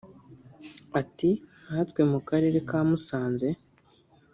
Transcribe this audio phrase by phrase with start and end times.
[1.01, 1.29] Ati“
[1.67, 3.49] Nka twe mu karere ka Musanze